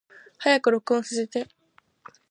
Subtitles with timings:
[0.39, 1.47] 早く録音させて